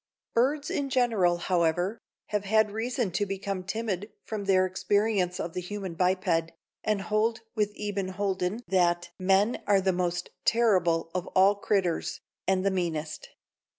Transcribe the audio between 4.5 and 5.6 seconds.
experience of